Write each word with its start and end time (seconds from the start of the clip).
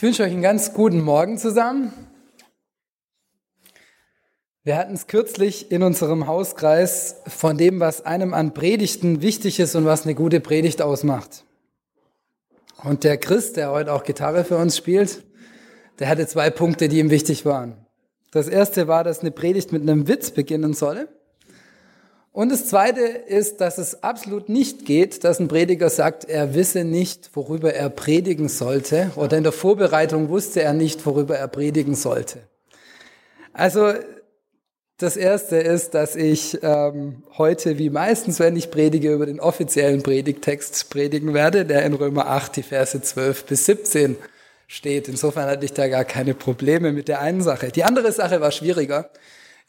Ich 0.00 0.02
wünsche 0.02 0.22
euch 0.22 0.32
einen 0.32 0.40
ganz 0.40 0.72
guten 0.72 1.02
Morgen 1.02 1.36
zusammen. 1.36 1.92
Wir 4.64 4.78
hatten 4.78 4.94
es 4.94 5.08
kürzlich 5.08 5.70
in 5.70 5.82
unserem 5.82 6.26
Hauskreis 6.26 7.16
von 7.26 7.58
dem, 7.58 7.80
was 7.80 8.06
einem 8.06 8.32
an 8.32 8.54
Predigten 8.54 9.20
wichtig 9.20 9.60
ist 9.60 9.74
und 9.74 9.84
was 9.84 10.04
eine 10.04 10.14
gute 10.14 10.40
Predigt 10.40 10.80
ausmacht. 10.80 11.44
Und 12.82 13.04
der 13.04 13.18
Chris, 13.18 13.52
der 13.52 13.72
heute 13.72 13.92
auch 13.92 14.02
Gitarre 14.02 14.44
für 14.44 14.56
uns 14.56 14.74
spielt, 14.74 15.22
der 15.98 16.08
hatte 16.08 16.26
zwei 16.26 16.48
Punkte, 16.48 16.88
die 16.88 16.98
ihm 16.98 17.10
wichtig 17.10 17.44
waren. 17.44 17.76
Das 18.30 18.48
erste 18.48 18.88
war, 18.88 19.04
dass 19.04 19.20
eine 19.20 19.32
Predigt 19.32 19.70
mit 19.70 19.82
einem 19.82 20.08
Witz 20.08 20.30
beginnen 20.30 20.72
solle. 20.72 21.08
Und 22.32 22.50
das 22.50 22.66
Zweite 22.68 23.00
ist, 23.00 23.60
dass 23.60 23.78
es 23.78 24.04
absolut 24.04 24.48
nicht 24.48 24.84
geht, 24.84 25.24
dass 25.24 25.40
ein 25.40 25.48
Prediger 25.48 25.90
sagt, 25.90 26.24
er 26.24 26.54
wisse 26.54 26.84
nicht, 26.84 27.30
worüber 27.34 27.74
er 27.74 27.90
predigen 27.90 28.48
sollte, 28.48 29.10
oder 29.16 29.36
in 29.36 29.42
der 29.42 29.52
Vorbereitung 29.52 30.28
wusste 30.28 30.62
er 30.62 30.72
nicht, 30.72 31.04
worüber 31.06 31.36
er 31.36 31.48
predigen 31.48 31.96
sollte. 31.96 32.38
Also 33.52 33.92
das 34.96 35.16
Erste 35.16 35.56
ist, 35.56 35.94
dass 35.94 36.14
ich 36.14 36.58
ähm, 36.62 37.24
heute, 37.36 37.78
wie 37.78 37.90
meistens, 37.90 38.38
wenn 38.38 38.54
ich 38.54 38.70
predige, 38.70 39.12
über 39.12 39.26
den 39.26 39.40
offiziellen 39.40 40.02
Predigtext 40.02 40.88
predigen 40.90 41.34
werde, 41.34 41.64
der 41.64 41.84
in 41.84 41.94
Römer 41.94 42.26
8, 42.26 42.56
die 42.56 42.62
Verse 42.62 43.00
12 43.00 43.44
bis 43.46 43.64
17 43.64 44.16
steht. 44.68 45.08
Insofern 45.08 45.48
hatte 45.48 45.64
ich 45.64 45.72
da 45.72 45.88
gar 45.88 46.04
keine 46.04 46.34
Probleme 46.34 46.92
mit 46.92 47.08
der 47.08 47.20
einen 47.22 47.42
Sache. 47.42 47.72
Die 47.72 47.82
andere 47.82 48.12
Sache 48.12 48.40
war 48.40 48.52
schwieriger. 48.52 49.10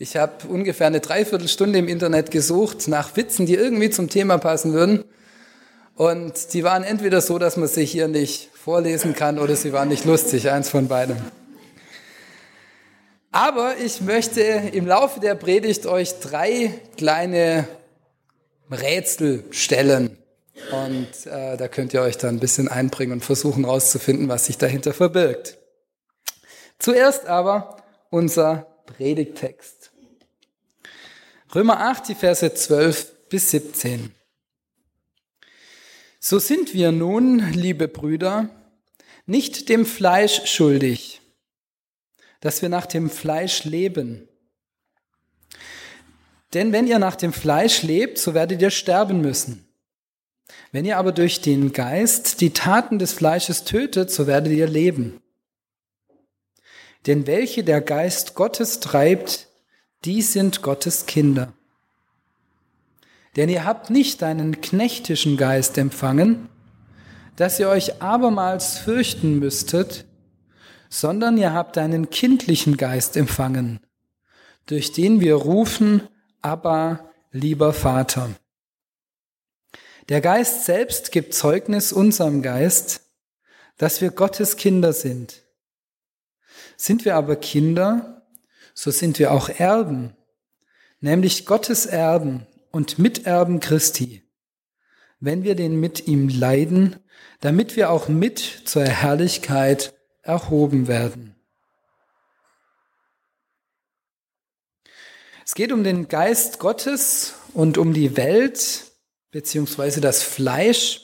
Ich 0.01 0.17
habe 0.17 0.47
ungefähr 0.47 0.87
eine 0.87 0.99
Dreiviertelstunde 0.99 1.77
im 1.77 1.87
Internet 1.87 2.31
gesucht 2.31 2.87
nach 2.87 3.15
Witzen, 3.15 3.45
die 3.45 3.53
irgendwie 3.53 3.91
zum 3.91 4.09
Thema 4.09 4.39
passen 4.39 4.73
würden. 4.73 5.03
Und 5.93 6.55
die 6.55 6.63
waren 6.63 6.81
entweder 6.81 7.21
so, 7.21 7.37
dass 7.37 7.55
man 7.55 7.67
sie 7.67 7.85
hier 7.85 8.07
nicht 8.07 8.49
vorlesen 8.51 9.13
kann, 9.13 9.37
oder 9.37 9.55
sie 9.55 9.73
waren 9.73 9.89
nicht 9.89 10.03
lustig, 10.05 10.49
eins 10.49 10.69
von 10.69 10.87
beidem. 10.87 11.17
Aber 13.31 13.77
ich 13.77 14.01
möchte 14.01 14.41
im 14.41 14.87
Laufe 14.87 15.19
der 15.19 15.35
Predigt 15.35 15.85
euch 15.85 16.19
drei 16.19 16.73
kleine 16.97 17.67
Rätsel 18.71 19.43
stellen. 19.51 20.17
Und 20.71 21.31
äh, 21.31 21.57
da 21.57 21.67
könnt 21.67 21.93
ihr 21.93 22.01
euch 22.01 22.17
dann 22.17 22.37
ein 22.37 22.39
bisschen 22.39 22.69
einbringen 22.69 23.13
und 23.13 23.23
versuchen 23.23 23.65
herauszufinden, 23.65 24.29
was 24.29 24.47
sich 24.47 24.57
dahinter 24.57 24.93
verbirgt. 24.95 25.59
Zuerst 26.79 27.27
aber 27.27 27.77
unser 28.09 28.65
Predigtext. 28.87 29.80
Römer 31.53 31.81
8, 31.81 32.07
die 32.07 32.15
Verse 32.15 32.53
12 32.53 33.27
bis 33.27 33.51
17. 33.51 34.15
So 36.21 36.39
sind 36.39 36.73
wir 36.73 36.93
nun, 36.93 37.51
liebe 37.51 37.89
Brüder, 37.89 38.49
nicht 39.25 39.67
dem 39.67 39.85
Fleisch 39.85 40.45
schuldig, 40.45 41.19
dass 42.39 42.61
wir 42.61 42.69
nach 42.69 42.85
dem 42.85 43.09
Fleisch 43.09 43.65
leben. 43.65 44.29
Denn 46.53 46.71
wenn 46.71 46.87
ihr 46.87 46.99
nach 46.99 47.17
dem 47.17 47.33
Fleisch 47.33 47.83
lebt, 47.83 48.17
so 48.17 48.33
werdet 48.33 48.61
ihr 48.61 48.71
sterben 48.71 49.19
müssen. 49.19 49.67
Wenn 50.71 50.85
ihr 50.85 50.97
aber 50.97 51.11
durch 51.11 51.41
den 51.41 51.73
Geist 51.73 52.39
die 52.39 52.51
Taten 52.51 52.97
des 52.97 53.11
Fleisches 53.11 53.65
tötet, 53.65 54.09
so 54.09 54.25
werdet 54.25 54.53
ihr 54.53 54.67
leben. 54.67 55.21
Denn 57.07 57.27
welche 57.27 57.65
der 57.65 57.81
Geist 57.81 58.35
Gottes 58.35 58.79
treibt, 58.79 59.50
die 60.05 60.21
sind 60.21 60.61
Gottes 60.61 61.05
Kinder. 61.05 61.53
Denn 63.35 63.49
ihr 63.49 63.63
habt 63.63 63.89
nicht 63.89 64.23
einen 64.23 64.61
knechtischen 64.61 65.37
Geist 65.37 65.77
empfangen, 65.77 66.49
dass 67.35 67.59
ihr 67.59 67.69
euch 67.69 68.01
abermals 68.01 68.77
fürchten 68.77 69.39
müsstet, 69.39 70.05
sondern 70.89 71.37
ihr 71.37 71.53
habt 71.53 71.77
einen 71.77 72.09
kindlichen 72.09 72.75
Geist 72.75 73.15
empfangen, 73.15 73.79
durch 74.65 74.91
den 74.91 75.21
wir 75.21 75.35
rufen, 75.35 76.07
aber 76.41 77.11
lieber 77.31 77.73
Vater. 77.73 78.31
Der 80.09 80.19
Geist 80.19 80.65
selbst 80.65 81.13
gibt 81.13 81.33
Zeugnis 81.33 81.93
unserem 81.93 82.41
Geist, 82.41 83.01
dass 83.77 84.01
wir 84.01 84.11
Gottes 84.11 84.57
Kinder 84.57 84.91
sind. 84.91 85.43
Sind 86.75 87.05
wir 87.05 87.15
aber 87.15 87.37
Kinder, 87.37 88.20
so 88.73 88.91
sind 88.91 89.19
wir 89.19 89.31
auch 89.31 89.49
Erben, 89.49 90.15
nämlich 90.99 91.45
Gottes 91.45 91.85
Erben 91.85 92.45
und 92.71 92.99
Miterben 92.99 93.59
Christi, 93.59 94.23
wenn 95.19 95.43
wir 95.43 95.55
den 95.55 95.79
mit 95.79 96.07
ihm 96.07 96.29
leiden, 96.29 96.97
damit 97.41 97.75
wir 97.75 97.89
auch 97.89 98.07
mit 98.07 98.39
zur 98.65 98.85
Herrlichkeit 98.85 99.93
erhoben 100.21 100.87
werden. 100.87 101.35
Es 105.45 105.55
geht 105.55 105.71
um 105.71 105.83
den 105.83 106.07
Geist 106.07 106.59
Gottes 106.59 107.33
und 107.53 107.77
um 107.77 107.93
die 107.93 108.15
Welt 108.15 108.85
beziehungsweise 109.31 109.99
das 109.99 110.23
Fleisch. 110.23 111.01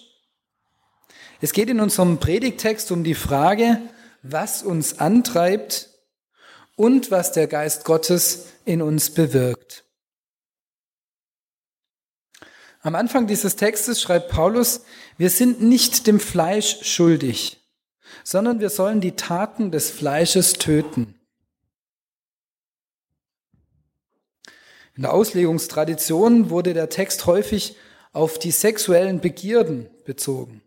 Es 1.41 1.53
geht 1.53 1.69
in 1.69 1.79
unserem 1.79 2.19
Predigtext 2.19 2.91
um 2.91 3.03
die 3.03 3.15
Frage, 3.15 3.81
was 4.21 4.63
uns 4.63 4.99
antreibt 4.99 5.89
und 6.77 7.11
was 7.11 7.33
der 7.33 7.47
Geist 7.47 7.83
Gottes 7.83 8.45
in 8.63 8.81
uns 8.81 9.09
bewirkt. 9.09 9.83
Am 12.81 12.95
Anfang 12.95 13.27
dieses 13.27 13.57
Textes 13.57 14.01
schreibt 14.01 14.29
Paulus, 14.29 14.85
wir 15.17 15.29
sind 15.29 15.61
nicht 15.61 16.07
dem 16.07 16.21
Fleisch 16.21 16.83
schuldig, 16.83 17.57
sondern 18.23 18.61
wir 18.61 18.69
sollen 18.69 19.01
die 19.01 19.13
Taten 19.13 19.71
des 19.71 19.89
Fleisches 19.89 20.53
töten. 20.53 21.15
In 24.95 25.01
der 25.01 25.13
Auslegungstradition 25.13 26.49
wurde 26.49 26.73
der 26.73 26.89
Text 26.89 27.25
häufig 27.25 27.75
auf 28.13 28.39
die 28.39 28.51
sexuellen 28.51 29.19
Begierden 29.19 29.89
bezogen. 30.05 30.61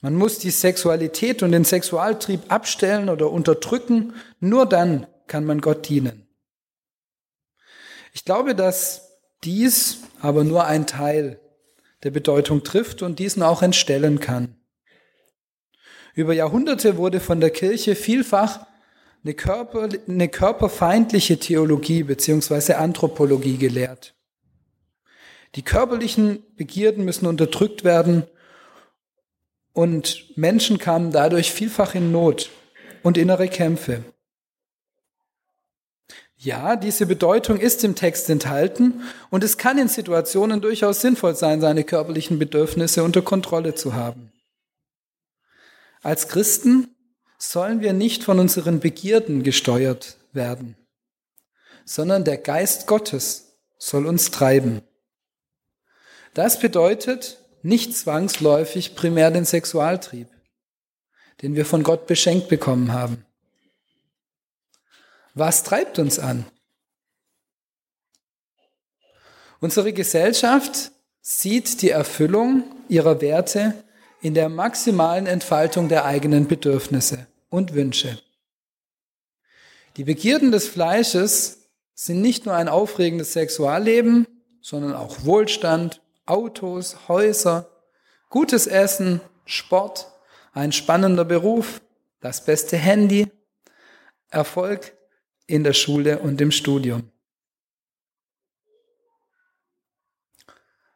Man 0.00 0.14
muss 0.14 0.38
die 0.38 0.50
Sexualität 0.50 1.42
und 1.42 1.52
den 1.52 1.64
Sexualtrieb 1.64 2.50
abstellen 2.50 3.08
oder 3.08 3.30
unterdrücken. 3.30 4.14
Nur 4.40 4.66
dann 4.66 5.06
kann 5.26 5.44
man 5.44 5.60
Gott 5.60 5.88
dienen. 5.88 6.26
Ich 8.12 8.24
glaube, 8.24 8.54
dass 8.54 9.18
dies 9.44 9.98
aber 10.20 10.44
nur 10.44 10.64
ein 10.66 10.86
Teil 10.86 11.40
der 12.02 12.10
Bedeutung 12.10 12.64
trifft 12.64 13.02
und 13.02 13.18
diesen 13.18 13.42
auch 13.42 13.62
entstellen 13.62 14.20
kann. 14.20 14.56
Über 16.14 16.32
Jahrhunderte 16.32 16.96
wurde 16.96 17.20
von 17.20 17.40
der 17.40 17.50
Kirche 17.50 17.94
vielfach 17.94 18.66
eine, 19.22 19.34
Körper, 19.34 19.88
eine 20.08 20.28
körperfeindliche 20.28 21.38
Theologie 21.38 22.02
beziehungsweise 22.02 22.78
Anthropologie 22.78 23.58
gelehrt. 23.58 24.14
Die 25.56 25.62
körperlichen 25.62 26.42
Begierden 26.56 27.04
müssen 27.04 27.26
unterdrückt 27.26 27.84
werden 27.84 28.24
und 29.72 30.36
Menschen 30.36 30.78
kamen 30.78 31.12
dadurch 31.12 31.52
vielfach 31.52 31.94
in 31.94 32.12
Not 32.12 32.50
und 33.02 33.16
innere 33.16 33.48
Kämpfe. 33.48 34.04
Ja, 36.36 36.76
diese 36.76 37.04
Bedeutung 37.04 37.58
ist 37.58 37.84
im 37.84 37.94
Text 37.94 38.30
enthalten 38.30 39.02
und 39.28 39.44
es 39.44 39.58
kann 39.58 39.76
in 39.76 39.88
Situationen 39.88 40.62
durchaus 40.62 41.02
sinnvoll 41.02 41.34
sein, 41.34 41.60
seine 41.60 41.84
körperlichen 41.84 42.38
Bedürfnisse 42.38 43.04
unter 43.04 43.20
Kontrolle 43.20 43.74
zu 43.74 43.92
haben. 43.92 44.32
Als 46.02 46.28
Christen 46.28 46.96
sollen 47.36 47.82
wir 47.82 47.92
nicht 47.92 48.24
von 48.24 48.38
unseren 48.38 48.80
Begierden 48.80 49.42
gesteuert 49.42 50.16
werden, 50.32 50.76
sondern 51.84 52.24
der 52.24 52.38
Geist 52.38 52.86
Gottes 52.86 53.58
soll 53.76 54.06
uns 54.06 54.30
treiben. 54.30 54.80
Das 56.32 56.58
bedeutet, 56.58 57.39
nicht 57.62 57.96
zwangsläufig 57.96 58.94
primär 58.94 59.30
den 59.30 59.44
Sexualtrieb, 59.44 60.28
den 61.42 61.56
wir 61.56 61.66
von 61.66 61.82
Gott 61.82 62.06
beschenkt 62.06 62.48
bekommen 62.48 62.92
haben. 62.92 63.24
Was 65.34 65.62
treibt 65.62 65.98
uns 65.98 66.18
an? 66.18 66.44
Unsere 69.60 69.92
Gesellschaft 69.92 70.90
sieht 71.20 71.82
die 71.82 71.90
Erfüllung 71.90 72.64
ihrer 72.88 73.20
Werte 73.20 73.84
in 74.22 74.34
der 74.34 74.48
maximalen 74.48 75.26
Entfaltung 75.26 75.88
der 75.88 76.04
eigenen 76.04 76.48
Bedürfnisse 76.48 77.26
und 77.50 77.74
Wünsche. 77.74 78.20
Die 79.96 80.04
Begierden 80.04 80.50
des 80.50 80.66
Fleisches 80.66 81.68
sind 81.94 82.22
nicht 82.22 82.46
nur 82.46 82.54
ein 82.54 82.68
aufregendes 82.68 83.34
Sexualleben, 83.34 84.26
sondern 84.62 84.94
auch 84.94 85.24
Wohlstand, 85.24 85.99
Autos, 86.30 87.08
Häuser, 87.08 87.68
gutes 88.28 88.68
Essen, 88.68 89.20
Sport, 89.46 90.12
ein 90.52 90.70
spannender 90.70 91.24
Beruf, 91.24 91.80
das 92.20 92.44
beste 92.44 92.76
Handy, 92.76 93.28
Erfolg 94.28 94.96
in 95.48 95.64
der 95.64 95.72
Schule 95.72 96.20
und 96.20 96.40
im 96.40 96.52
Studium. 96.52 97.10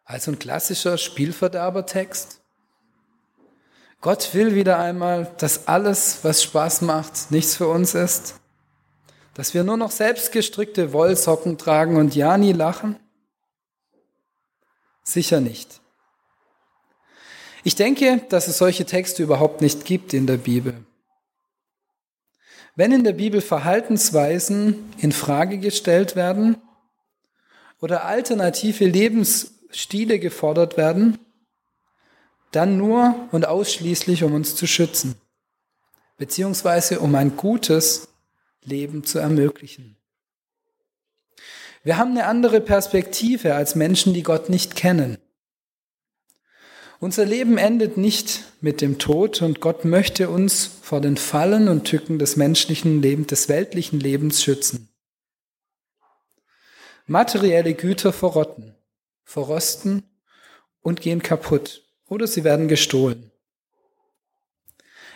Also 0.05 0.31
ein 0.31 0.39
klassischer 0.39 0.99
Spielverderbertext. 0.99 2.41
Gott 4.01 4.35
will 4.35 4.55
wieder 4.55 4.79
einmal, 4.79 5.35
dass 5.39 5.67
alles, 5.67 6.21
was 6.23 6.45
Spaß 6.45 6.83
macht, 6.83 7.33
nichts 7.33 7.57
für 7.57 7.67
uns 7.67 7.97
ist. 7.97 8.37
Dass 9.33 9.53
wir 9.53 9.65
nur 9.65 9.79
noch 9.79 9.91
selbstgestrickte 9.91 10.93
Wollsocken 10.93 11.59
tragen 11.59 11.97
und 11.97 12.15
ja 12.15 12.39
nie 12.39 12.53
lachen? 12.53 13.01
Sicher 15.05 15.41
nicht. 15.41 15.81
Ich 17.63 17.77
denke, 17.77 18.23
dass 18.29 18.49
es 18.49 18.59
solche 18.59 18.85
Texte 18.85 19.23
überhaupt 19.23 19.61
nicht 19.61 19.85
gibt 19.85 20.13
in 20.13 20.27
der 20.27 20.39
Bibel. 20.39 20.85
Wenn 22.75 22.91
in 22.91 23.05
der 23.05 23.13
Bibel 23.13 23.41
Verhaltensweisen 23.41 24.93
in 24.99 25.13
Frage 25.13 25.59
gestellt 25.59 26.17
werden 26.17 26.57
oder 27.81 28.05
alternative 28.05 28.85
Lebensstile 28.85 30.19
gefordert 30.19 30.77
werden, 30.77 31.19
dann 32.51 32.77
nur 32.77 33.29
und 33.31 33.47
ausschließlich, 33.47 34.25
um 34.25 34.35
uns 34.35 34.57
zu 34.57 34.67
schützen, 34.67 35.17
beziehungsweise 36.17 37.01
um 37.01 37.15
ein 37.15 37.37
gutes 37.37 38.09
Leben 38.63 39.05
zu 39.05 39.19
ermöglichen. 39.19 39.97
Wir 41.85 41.99
haben 41.99 42.13
eine 42.13 42.27
andere 42.27 42.63
Perspektive 42.63 43.55
als 43.55 43.75
Menschen, 43.75 44.15
die 44.15 44.23
Gott 44.23 44.49
nicht 44.49 44.75
kennen. 44.75 45.19
Unser 46.99 47.27
Leben 47.27 47.59
endet 47.59 47.99
nicht 47.99 48.45
mit 48.63 48.81
dem 48.81 48.99
Tod 48.99 49.43
und 49.43 49.61
Gott 49.61 49.85
möchte 49.85 50.31
uns 50.31 50.65
vor 50.65 51.03
den 51.03 51.19
Fallen 51.19 51.69
und 51.69 51.85
Tücken 51.85 52.19
des 52.19 52.37
menschlichen 52.37 53.03
Lebens, 53.03 53.27
des 53.27 53.51
weltlichen 53.51 54.01
Lebens 54.01 54.43
schützen. 54.43 54.89
Materielle 57.07 57.75
Güter 57.75 58.15
verrotten, 58.15 58.75
verrosten 59.23 60.05
und 60.81 61.03
gehen 61.03 61.23
kaputt 61.23 61.85
oder 62.09 62.27
sie 62.27 62.45
werden 62.45 62.67
gestohlen. 62.67 63.31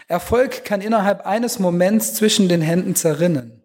Erfolg 0.06 0.66
kann 0.66 0.82
innerhalb 0.82 1.24
eines 1.24 1.58
Moments 1.58 2.12
zwischen 2.12 2.50
den 2.50 2.60
Händen 2.60 2.94
zerrinnen. 2.94 3.57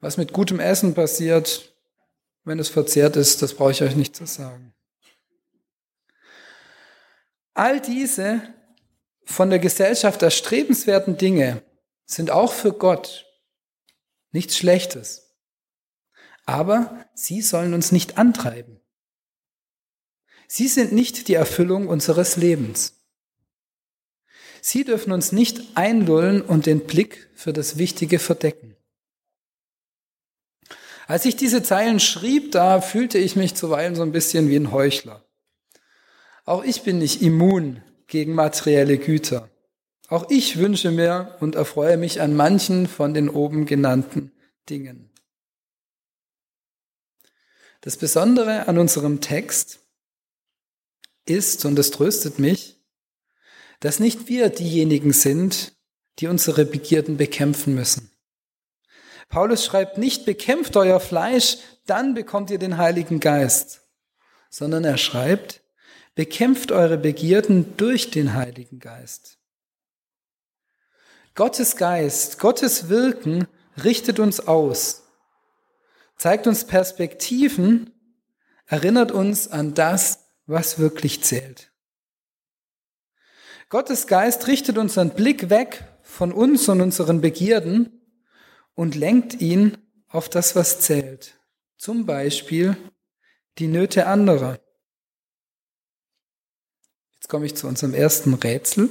Was 0.00 0.16
mit 0.16 0.32
gutem 0.32 0.60
Essen 0.60 0.94
passiert, 0.94 1.74
wenn 2.44 2.58
es 2.58 2.68
verzehrt 2.68 3.16
ist, 3.16 3.42
das 3.42 3.54
brauche 3.54 3.72
ich 3.72 3.82
euch 3.82 3.96
nicht 3.96 4.16
zu 4.16 4.26
sagen. 4.26 4.74
All 7.54 7.80
diese 7.80 8.42
von 9.24 9.50
der 9.50 9.58
Gesellschaft 9.58 10.22
erstrebenswerten 10.22 11.16
Dinge 11.16 11.62
sind 12.06 12.30
auch 12.30 12.52
für 12.52 12.72
Gott 12.72 13.26
nichts 14.32 14.56
Schlechtes. 14.56 15.36
Aber 16.46 17.06
sie 17.14 17.42
sollen 17.42 17.74
uns 17.74 17.92
nicht 17.92 18.18
antreiben. 18.18 18.80
Sie 20.48 20.66
sind 20.66 20.92
nicht 20.92 21.28
die 21.28 21.34
Erfüllung 21.34 21.86
unseres 21.86 22.36
Lebens. 22.36 22.96
Sie 24.62 24.84
dürfen 24.84 25.12
uns 25.12 25.30
nicht 25.30 25.76
einlullen 25.76 26.42
und 26.42 26.66
den 26.66 26.86
Blick 26.86 27.30
für 27.34 27.52
das 27.52 27.78
Wichtige 27.78 28.18
verdecken. 28.18 28.69
Als 31.10 31.24
ich 31.24 31.34
diese 31.34 31.60
Zeilen 31.60 31.98
schrieb, 31.98 32.52
da 32.52 32.80
fühlte 32.80 33.18
ich 33.18 33.34
mich 33.34 33.56
zuweilen 33.56 33.96
so 33.96 34.02
ein 34.02 34.12
bisschen 34.12 34.48
wie 34.48 34.54
ein 34.54 34.70
Heuchler. 34.70 35.24
Auch 36.44 36.62
ich 36.62 36.82
bin 36.82 37.00
nicht 37.00 37.20
immun 37.20 37.82
gegen 38.06 38.32
materielle 38.32 38.96
Güter. 38.96 39.50
Auch 40.06 40.30
ich 40.30 40.58
wünsche 40.58 40.92
mir 40.92 41.36
und 41.40 41.56
erfreue 41.56 41.96
mich 41.96 42.20
an 42.20 42.36
manchen 42.36 42.86
von 42.86 43.12
den 43.12 43.28
oben 43.28 43.66
genannten 43.66 44.30
Dingen. 44.68 45.10
Das 47.80 47.96
Besondere 47.96 48.68
an 48.68 48.78
unserem 48.78 49.20
Text 49.20 49.80
ist, 51.26 51.64
und 51.64 51.76
es 51.80 51.90
tröstet 51.90 52.38
mich, 52.38 52.76
dass 53.80 53.98
nicht 53.98 54.28
wir 54.28 54.48
diejenigen 54.48 55.12
sind, 55.12 55.72
die 56.20 56.28
unsere 56.28 56.64
Begierden 56.64 57.16
bekämpfen 57.16 57.74
müssen. 57.74 58.09
Paulus 59.30 59.64
schreibt 59.64 59.96
nicht, 59.96 60.26
bekämpft 60.26 60.76
euer 60.76 60.98
Fleisch, 61.00 61.58
dann 61.86 62.14
bekommt 62.14 62.50
ihr 62.50 62.58
den 62.58 62.76
Heiligen 62.76 63.20
Geist, 63.20 63.80
sondern 64.50 64.84
er 64.84 64.98
schreibt, 64.98 65.62
bekämpft 66.16 66.72
eure 66.72 66.98
Begierden 66.98 67.76
durch 67.76 68.10
den 68.10 68.34
Heiligen 68.34 68.80
Geist. 68.80 69.38
Gottes 71.36 71.76
Geist, 71.76 72.40
Gottes 72.40 72.88
Wirken 72.88 73.46
richtet 73.82 74.18
uns 74.18 74.46
aus, 74.48 75.04
zeigt 76.16 76.48
uns 76.48 76.66
Perspektiven, 76.66 77.94
erinnert 78.66 79.12
uns 79.12 79.46
an 79.46 79.74
das, 79.74 80.26
was 80.46 80.80
wirklich 80.80 81.22
zählt. 81.22 81.70
Gottes 83.68 84.08
Geist 84.08 84.48
richtet 84.48 84.76
unseren 84.76 85.10
Blick 85.10 85.50
weg 85.50 85.84
von 86.02 86.32
uns 86.32 86.68
und 86.68 86.80
unseren 86.80 87.20
Begierden 87.20 87.99
und 88.80 88.94
lenkt 88.94 89.42
ihn 89.42 89.76
auf 90.08 90.30
das, 90.30 90.56
was 90.56 90.80
zählt. 90.80 91.38
Zum 91.76 92.06
Beispiel 92.06 92.78
die 93.58 93.66
Nöte 93.66 94.06
anderer. 94.06 94.58
Jetzt 97.12 97.28
komme 97.28 97.44
ich 97.44 97.54
zu 97.54 97.66
unserem 97.66 97.92
ersten 97.92 98.32
Rätsel. 98.32 98.88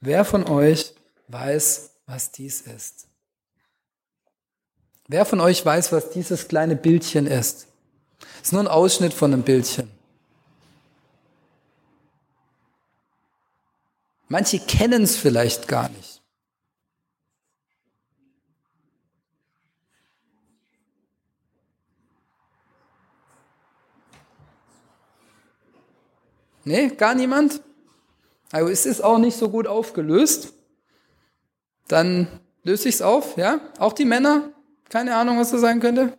Wer 0.00 0.24
von 0.24 0.48
euch 0.48 0.96
weiß, 1.28 1.92
was 2.06 2.32
dies 2.32 2.62
ist? 2.62 3.06
Wer 5.06 5.24
von 5.24 5.38
euch 5.38 5.64
weiß, 5.64 5.92
was 5.92 6.10
dieses 6.10 6.48
kleine 6.48 6.74
Bildchen 6.74 7.28
ist? 7.28 7.68
ist 8.42 8.52
nur 8.52 8.62
ein 8.62 8.68
Ausschnitt 8.68 9.14
von 9.14 9.32
einem 9.32 9.44
Bildchen. 9.44 9.88
Manche 14.26 14.58
kennen 14.58 15.04
es 15.04 15.16
vielleicht 15.16 15.68
gar 15.68 15.88
nicht. 15.90 16.13
Nee, 26.64 26.88
gar 26.88 27.14
niemand? 27.14 27.60
Also 28.50 28.70
es 28.70 28.86
ist 28.86 29.02
auch 29.02 29.18
nicht 29.18 29.36
so 29.36 29.48
gut 29.48 29.66
aufgelöst. 29.66 30.52
Dann 31.88 32.26
löse 32.62 32.88
ich 32.88 32.96
es 32.96 33.02
auf, 33.02 33.36
ja? 33.36 33.60
Auch 33.78 33.92
die 33.92 34.04
Männer? 34.04 34.50
Keine 34.88 35.14
Ahnung, 35.16 35.38
was 35.38 35.50
das 35.50 35.60
sein 35.60 35.80
könnte? 35.80 36.16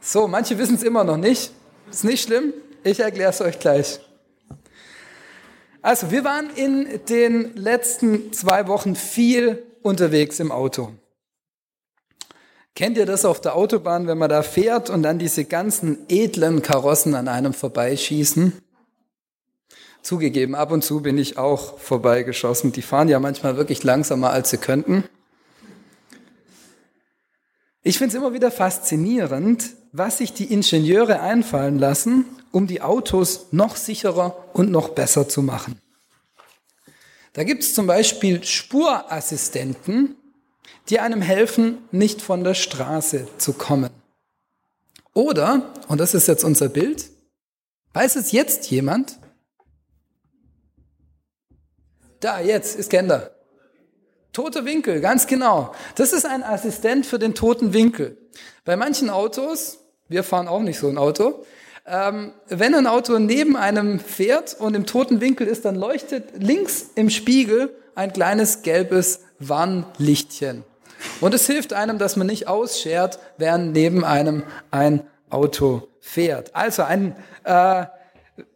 So, 0.00 0.26
manche 0.26 0.58
wissen 0.58 0.74
es 0.74 0.82
immer 0.82 1.04
noch 1.04 1.16
nicht. 1.16 1.52
Ist 1.90 2.04
nicht 2.04 2.24
schlimm. 2.24 2.52
Ich 2.82 3.00
erkläre 3.00 3.30
es 3.30 3.40
euch 3.40 3.58
gleich. 3.58 4.00
Also, 5.80 6.10
wir 6.10 6.24
waren 6.24 6.50
in 6.56 7.00
den 7.06 7.54
letzten 7.54 8.32
zwei 8.32 8.66
Wochen 8.66 8.96
viel 8.96 9.64
unterwegs 9.82 10.40
im 10.40 10.50
Auto. 10.50 10.92
Kennt 12.74 12.96
ihr 12.96 13.04
das 13.04 13.24
auf 13.24 13.40
der 13.40 13.54
Autobahn, 13.54 14.06
wenn 14.06 14.16
man 14.16 14.30
da 14.30 14.42
fährt 14.42 14.88
und 14.88 15.02
dann 15.02 15.18
diese 15.18 15.44
ganzen 15.44 15.98
edlen 16.08 16.62
Karossen 16.62 17.14
an 17.14 17.28
einem 17.28 17.52
vorbeischießen? 17.52 18.54
Zugegeben, 20.00 20.54
ab 20.54 20.72
und 20.72 20.82
zu 20.82 21.00
bin 21.00 21.18
ich 21.18 21.38
auch 21.38 21.78
vorbeigeschossen. 21.78 22.72
Die 22.72 22.82
fahren 22.82 23.08
ja 23.08 23.20
manchmal 23.20 23.56
wirklich 23.56 23.84
langsamer, 23.84 24.30
als 24.30 24.50
sie 24.50 24.56
könnten. 24.56 25.04
Ich 27.82 27.98
finde 27.98 28.16
es 28.16 28.22
immer 28.22 28.32
wieder 28.32 28.50
faszinierend, 28.50 29.70
was 29.92 30.18
sich 30.18 30.32
die 30.32 30.52
Ingenieure 30.52 31.20
einfallen 31.20 31.78
lassen, 31.78 32.24
um 32.52 32.66
die 32.66 32.80
Autos 32.80 33.48
noch 33.50 33.76
sicherer 33.76 34.36
und 34.54 34.70
noch 34.70 34.90
besser 34.90 35.28
zu 35.28 35.42
machen. 35.42 35.80
Da 37.34 37.44
gibt 37.44 37.62
es 37.62 37.74
zum 37.74 37.86
Beispiel 37.86 38.42
Spurassistenten, 38.44 40.16
die 40.88 41.00
einem 41.00 41.22
helfen, 41.22 41.78
nicht 41.90 42.22
von 42.22 42.44
der 42.44 42.54
Straße 42.54 43.28
zu 43.38 43.52
kommen. 43.52 43.90
Oder, 45.14 45.72
und 45.88 45.98
das 45.98 46.14
ist 46.14 46.28
jetzt 46.28 46.44
unser 46.44 46.68
Bild, 46.68 47.10
weiß 47.92 48.16
es 48.16 48.32
jetzt 48.32 48.70
jemand? 48.70 49.18
Da, 52.20 52.40
jetzt 52.40 52.76
ist 52.76 52.90
Gender. 52.90 53.34
Tote 54.32 54.64
Winkel, 54.64 55.00
ganz 55.00 55.26
genau. 55.26 55.74
Das 55.96 56.12
ist 56.12 56.24
ein 56.24 56.42
Assistent 56.42 57.04
für 57.04 57.18
den 57.18 57.34
toten 57.34 57.74
Winkel. 57.74 58.16
Bei 58.64 58.76
manchen 58.76 59.10
Autos, 59.10 59.78
wir 60.08 60.24
fahren 60.24 60.48
auch 60.48 60.62
nicht 60.62 60.78
so 60.78 60.88
ein 60.88 60.96
Auto, 60.96 61.44
ähm, 61.84 62.32
wenn 62.48 62.74
ein 62.74 62.86
Auto 62.86 63.18
neben 63.18 63.56
einem 63.56 63.98
fährt 63.98 64.56
und 64.58 64.74
im 64.74 64.86
toten 64.86 65.20
Winkel 65.20 65.48
ist, 65.48 65.64
dann 65.64 65.74
leuchtet 65.74 66.42
links 66.42 66.90
im 66.94 67.10
Spiegel 67.10 67.76
ein 67.94 68.12
kleines 68.12 68.62
gelbes 68.62 69.20
Warnlichtchen. 69.38 70.64
Und 71.20 71.34
es 71.34 71.46
hilft 71.46 71.72
einem, 71.72 71.98
dass 71.98 72.16
man 72.16 72.26
nicht 72.26 72.48
ausschert, 72.48 73.18
während 73.36 73.72
neben 73.72 74.04
einem 74.04 74.44
ein 74.70 75.02
Auto 75.30 75.88
fährt. 76.00 76.54
Also 76.54 76.82
ein 76.82 77.16
äh, 77.44 77.86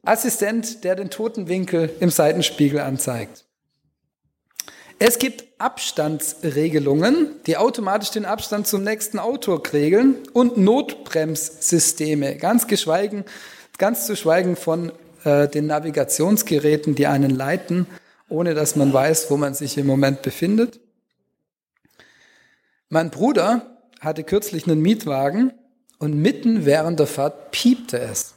Assistent, 0.04 0.84
der 0.84 0.94
den 0.94 1.10
toten 1.10 1.48
Winkel 1.48 1.90
im 2.00 2.10
Seitenspiegel 2.10 2.80
anzeigt. 2.80 3.44
Es 4.98 5.18
gibt 5.18 5.44
Abstandsregelungen, 5.58 7.28
die 7.46 7.56
automatisch 7.56 8.10
den 8.10 8.24
Abstand 8.24 8.66
zum 8.66 8.82
nächsten 8.82 9.18
Auto 9.18 9.54
regeln 9.54 10.16
und 10.32 10.56
Notbremssysteme, 10.56 12.36
ganz 12.36 12.66
geschweigen, 12.66 13.24
Ganz 13.78 14.06
zu 14.06 14.16
schweigen 14.16 14.56
von 14.56 14.90
äh, 15.24 15.48
den 15.48 15.66
Navigationsgeräten, 15.66 16.94
die 16.94 17.06
einen 17.06 17.30
leiten, 17.30 17.86
ohne 18.28 18.54
dass 18.54 18.76
man 18.76 18.92
weiß, 18.92 19.30
wo 19.30 19.36
man 19.36 19.54
sich 19.54 19.78
im 19.78 19.86
Moment 19.86 20.22
befindet. 20.22 20.80
Mein 22.88 23.10
Bruder 23.10 23.78
hatte 24.00 24.24
kürzlich 24.24 24.66
einen 24.66 24.80
Mietwagen 24.80 25.52
und 25.98 26.14
mitten 26.14 26.64
während 26.64 27.00
der 27.00 27.06
Fahrt 27.06 27.50
piepte 27.50 27.98
es. 27.98 28.34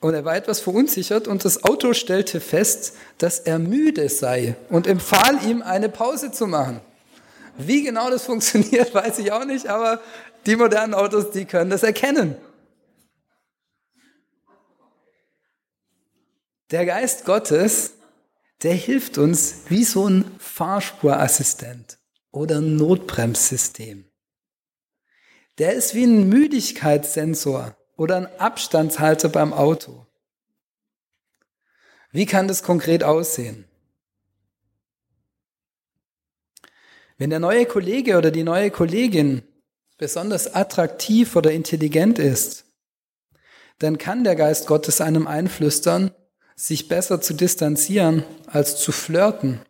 Und 0.00 0.14
er 0.14 0.24
war 0.24 0.34
etwas 0.34 0.60
verunsichert 0.60 1.28
und 1.28 1.44
das 1.44 1.62
Auto 1.62 1.92
stellte 1.92 2.40
fest, 2.40 2.94
dass 3.18 3.38
er 3.38 3.60
müde 3.60 4.08
sei 4.08 4.56
und 4.68 4.88
empfahl 4.88 5.44
ihm, 5.46 5.62
eine 5.62 5.88
Pause 5.88 6.32
zu 6.32 6.48
machen. 6.48 6.80
Wie 7.56 7.84
genau 7.84 8.10
das 8.10 8.24
funktioniert, 8.26 8.94
weiß 8.94 9.18
ich 9.18 9.30
auch 9.30 9.44
nicht, 9.44 9.68
aber 9.68 10.00
die 10.44 10.56
modernen 10.56 10.94
Autos, 10.94 11.30
die 11.30 11.44
können 11.44 11.70
das 11.70 11.84
erkennen. 11.84 12.36
Der 16.72 16.86
Geist 16.86 17.26
Gottes, 17.26 17.98
der 18.62 18.72
hilft 18.72 19.18
uns 19.18 19.64
wie 19.68 19.84
so 19.84 20.08
ein 20.08 20.24
Fahrspurassistent 20.38 21.98
oder 22.30 22.62
ein 22.62 22.76
Notbremssystem. 22.76 24.10
Der 25.58 25.74
ist 25.74 25.94
wie 25.94 26.04
ein 26.04 26.30
Müdigkeitssensor 26.30 27.76
oder 27.98 28.16
ein 28.16 28.40
Abstandshalter 28.40 29.28
beim 29.28 29.52
Auto. 29.52 30.06
Wie 32.10 32.24
kann 32.24 32.48
das 32.48 32.62
konkret 32.62 33.04
aussehen? 33.04 33.66
Wenn 37.18 37.28
der 37.28 37.38
neue 37.38 37.66
Kollege 37.66 38.16
oder 38.16 38.30
die 38.30 38.44
neue 38.44 38.70
Kollegin 38.70 39.42
besonders 39.98 40.54
attraktiv 40.54 41.36
oder 41.36 41.52
intelligent 41.52 42.18
ist, 42.18 42.64
dann 43.78 43.98
kann 43.98 44.24
der 44.24 44.36
Geist 44.36 44.66
Gottes 44.66 45.02
einem 45.02 45.26
einflüstern, 45.26 46.14
sich 46.56 46.88
besser 46.88 47.20
zu 47.20 47.34
distanzieren 47.34 48.24
als 48.46 48.76
zu 48.76 48.92
flirten, 48.92 49.60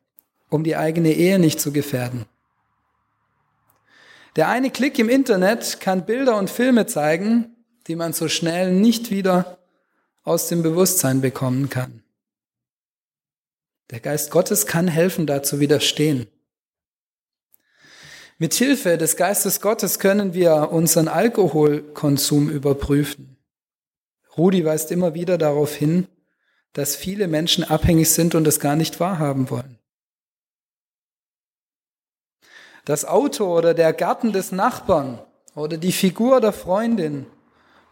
um 0.49 0.65
die 0.65 0.77
eigene 0.77 1.13
Ehe 1.13 1.39
nicht 1.39 1.61
zu 1.61 1.73
gefährden. 1.73 2.27
Der 4.37 4.49
eine 4.49 4.71
Klick 4.71 4.99
im 4.99 5.09
Internet 5.09 5.81
kann 5.81 6.07
Bilder 6.07 6.39
und 6.39 6.49
Filme 6.49 6.87
zeigen, 6.87 7.55
die 7.87 7.97
man 7.97 8.13
so 8.13 8.29
schnell 8.29 8.73
nicht 8.73 9.11
wieder 9.11 9.59
aus 10.25 10.49
dem 10.49 10.63
Bewusstsein 10.63 11.21
bekommen 11.21 11.69
kann. 11.69 12.03
Der 13.91 14.01
Geist 14.01 14.31
Gottes 14.31 14.67
kann 14.67 14.89
helfen, 14.89 15.27
da 15.27 15.43
zu 15.43 15.61
widerstehen. 15.61 16.27
Mit 18.39 18.55
Hilfe 18.55 18.97
des 18.97 19.17
Geistes 19.17 19.61
Gottes 19.61 19.99
können 19.99 20.33
wir 20.35 20.71
unseren 20.73 21.09
Alkoholkonsum 21.09 22.49
überprüfen. 22.49 23.37
Rudi 24.37 24.65
weist 24.65 24.91
immer 24.91 25.15
wieder 25.15 25.37
darauf 25.37 25.75
hin, 25.75 26.09
dass 26.73 26.97
viele 26.97 27.29
Menschen 27.29 27.65
abhängig 27.65 28.11
sind 28.11 28.35
und 28.35 28.47
es 28.47 28.61
gar 28.61 28.77
nicht 28.77 29.01
wahrhaben 29.01 29.51
wollen. 29.51 29.79
Das 32.85 33.05
Auto 33.05 33.57
oder 33.57 33.75
der 33.75 33.93
Garten 33.93 34.33
des 34.33 34.51
Nachbarn 34.51 35.21
oder 35.55 35.77
die 35.77 35.93
Figur 35.93 36.41
der 36.41 36.53
Freundin 36.53 37.27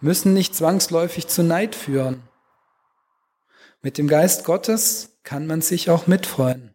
müssen 0.01 0.33
nicht 0.35 0.55
zwangsläufig 0.57 1.29
zu 1.29 1.43
Neid 1.43 1.75
führen. 1.75 2.23
Mit 3.83 3.99
dem 3.99 4.09
Geist 4.09 4.45
Gottes 4.45 5.11
kann 5.23 5.47
man 5.47 5.61
sich 5.61 5.91
auch 5.91 6.07
mitfreuen. 6.07 6.75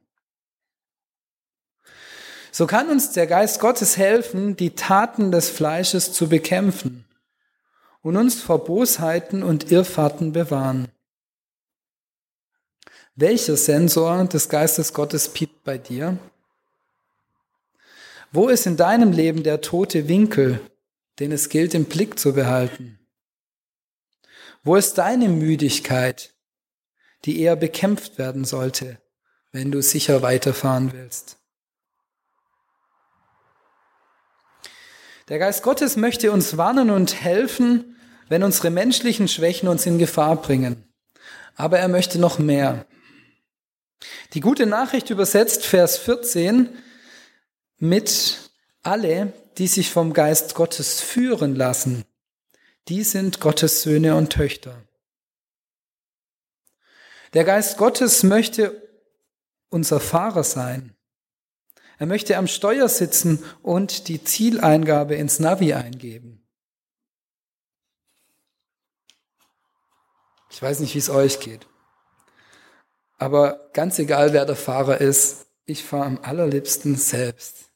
So 2.52 2.68
kann 2.68 2.90
uns 2.90 3.12
der 3.12 3.28
Geist 3.28 3.60
Gottes 3.60 3.98
helfen, 3.98 4.56
die 4.56 4.76
Taten 4.76 5.32
des 5.32 5.50
Fleisches 5.50 6.14
zu 6.14 6.30
bekämpfen 6.30 7.04
und 8.02 8.16
uns 8.16 8.42
vor 8.42 8.64
Bosheiten 8.64 9.44
und 9.44 9.72
Irrfahrten 9.72 10.32
bewahren. 10.32 10.88
Welcher 13.18 13.56
Sensor 13.56 14.26
des 14.26 14.50
Geistes 14.50 14.94
Gottes 14.94 15.30
piept 15.30 15.64
bei 15.64 15.78
dir? 15.78 16.18
Wo 18.34 18.50
ist 18.50 18.66
in 18.66 18.76
deinem 18.76 19.14
Leben 19.14 19.44
der 19.44 19.62
tote 19.62 20.10
Winkel, 20.10 20.60
den 21.20 21.32
es 21.32 21.48
gilt 21.48 21.74
im 21.74 21.86
Blick 21.86 22.20
zu 22.20 22.34
behalten? 22.34 23.00
Wo 24.66 24.76
ist 24.76 24.98
deine 24.98 25.30
Müdigkeit, 25.30 26.34
die 27.24 27.40
eher 27.40 27.56
bekämpft 27.56 28.18
werden 28.18 28.44
sollte, 28.44 28.98
wenn 29.54 29.72
du 29.72 29.82
sicher 29.82 30.22
weiterfahren 30.22 30.92
willst? 30.92 31.38
Der 35.30 35.40
Geist 35.40 35.64
Gottes 35.64 35.96
möchte 35.96 36.34
uns 36.34 36.58
warnen 36.58 36.90
und 36.90 37.22
helfen, 37.22 37.96
wenn 38.28 38.44
unsere 38.44 38.72
menschlichen 38.72 39.30
Schwächen 39.30 39.70
uns 39.70 39.86
in 39.86 40.00
Gefahr 40.00 40.36
bringen. 40.36 40.84
Aber 41.56 41.80
er 41.80 41.88
möchte 41.88 42.20
noch 42.20 42.40
mehr. 42.40 42.86
Die 44.34 44.42
gute 44.42 44.66
Nachricht 44.66 45.10
übersetzt 45.10 45.66
Vers 45.66 45.98
14 45.98 46.70
mit 47.78 48.52
alle, 48.84 49.34
die 49.58 49.68
sich 49.68 49.92
vom 49.92 50.14
Geist 50.14 50.56
Gottes 50.56 51.02
führen 51.02 51.56
lassen 51.56 52.06
die 52.88 53.04
sind 53.04 53.40
Gottes 53.40 53.82
Söhne 53.82 54.16
und 54.16 54.32
Töchter. 54.32 54.84
Der 57.34 57.44
Geist 57.44 57.78
Gottes 57.78 58.24
möchte 58.24 58.82
unser 59.70 60.00
Fahrer 60.00 60.44
sein. 60.44 60.96
Er 61.98 62.06
möchte 62.06 62.38
am 62.38 62.48
Steuer 62.48 62.88
sitzen 62.88 63.44
und 63.62 64.08
die 64.08 64.24
Zieleingabe 64.24 65.16
ins 65.16 65.40
Navi 65.40 65.74
eingeben. 65.74 66.46
Ich 70.52 70.62
weiß 70.62 70.80
nicht, 70.80 70.94
wie 70.94 71.00
es 71.00 71.10
euch 71.10 71.40
geht. 71.40 71.68
Aber 73.18 73.70
ganz 73.74 74.00
egal, 74.00 74.34
wer 74.34 74.46
der 74.46 74.56
Fahrer 74.56 75.00
ist, 75.00 75.46
ich 75.66 75.84
fahre 75.84 76.06
am 76.06 76.20
allerliebsten 76.22 76.96
selbst. 76.96 77.70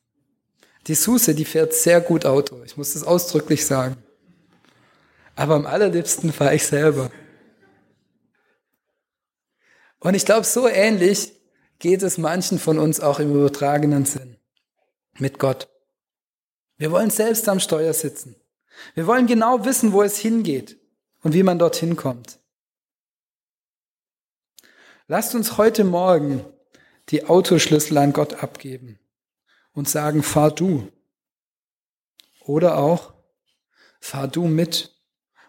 Die 0.87 0.95
Suse, 0.95 1.35
die 1.35 1.45
fährt 1.45 1.73
sehr 1.73 2.01
gut 2.01 2.25
Auto. 2.25 2.61
Ich 2.63 2.77
muss 2.77 2.93
das 2.93 3.03
ausdrücklich 3.03 3.65
sagen 3.65 3.97
aber 5.39 5.55
am 5.55 5.65
allerliebsten 5.65 6.33
fahre 6.33 6.55
ich 6.55 6.65
selber. 6.65 7.09
Und 9.99 10.13
ich 10.13 10.25
glaube, 10.25 10.45
so 10.45 10.67
ähnlich 10.67 11.31
geht 11.79 12.03
es 12.03 12.17
manchen 12.17 12.59
von 12.59 12.77
uns 12.77 12.99
auch 12.99 13.21
im 13.21 13.33
übertragenen 13.33 14.03
Sinn 14.03 14.35
mit 15.17 15.39
Gott. 15.39 15.69
Wir 16.77 16.91
wollen 16.91 17.09
selbst 17.09 17.47
am 17.47 17.61
Steuer 17.61 17.93
sitzen. 17.93 18.35
Wir 18.95 19.07
wollen 19.07 19.27
genau 19.27 19.63
wissen, 19.63 19.93
wo 19.93 20.03
es 20.03 20.17
hingeht 20.17 20.77
und 21.23 21.33
wie 21.33 21.43
man 21.43 21.57
dorthin 21.57 21.95
kommt. 21.95 22.39
Lasst 25.11 25.33
uns 25.33 25.57
heute 25.57 25.85
Morgen 25.85 26.45
die 27.09 27.25
Autoschlüssel 27.25 27.97
an 27.97 28.13
Gott 28.13 28.43
abgeben 28.43 28.99
und 29.73 29.89
sagen, 29.89 30.21
fahr 30.21 30.51
du. 30.51 30.87
Oder 32.41 32.77
auch, 32.77 33.15
fahr 33.99 34.27
du 34.27 34.45
mit 34.45 34.95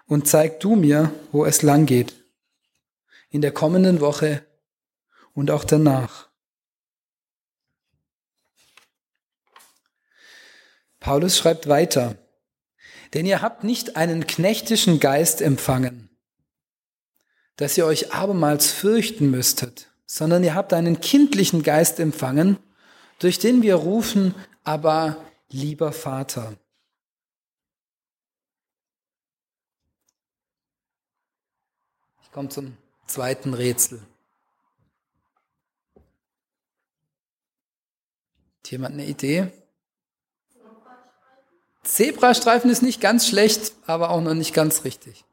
und 0.06 0.26
zeig 0.26 0.60
du 0.60 0.76
mir, 0.76 1.12
wo 1.30 1.44
es 1.44 1.60
lang 1.60 1.84
geht. 1.84 2.24
In 3.28 3.42
der 3.42 3.52
kommenden 3.52 4.00
Woche 4.00 4.46
und 5.34 5.50
auch 5.50 5.64
danach. 5.64 6.30
Paulus 11.00 11.36
schreibt 11.36 11.68
weiter, 11.68 12.16
denn 13.12 13.26
ihr 13.26 13.42
habt 13.42 13.62
nicht 13.62 13.96
einen 13.96 14.26
knechtischen 14.26 15.00
Geist 15.00 15.42
empfangen, 15.42 16.09
dass 17.60 17.76
ihr 17.76 17.84
euch 17.84 18.14
abermals 18.14 18.72
fürchten 18.72 19.30
müsstet, 19.30 19.90
sondern 20.06 20.42
ihr 20.42 20.54
habt 20.54 20.72
einen 20.72 21.02
kindlichen 21.02 21.62
Geist 21.62 22.00
empfangen, 22.00 22.56
durch 23.18 23.38
den 23.38 23.60
wir 23.60 23.74
rufen, 23.74 24.34
aber 24.64 25.22
lieber 25.50 25.92
Vater. 25.92 26.56
Ich 32.22 32.32
komme 32.32 32.48
zum 32.48 32.78
zweiten 33.06 33.52
Rätsel. 33.52 34.00
Hat 38.56 38.70
jemand 38.70 38.94
eine 38.94 39.04
Idee? 39.04 39.52
Zebrastreifen 41.82 42.70
ist 42.70 42.82
nicht 42.82 43.02
ganz 43.02 43.28
schlecht, 43.28 43.74
aber 43.84 44.08
auch 44.08 44.22
noch 44.22 44.32
nicht 44.32 44.54
ganz 44.54 44.84
richtig. 44.84 45.26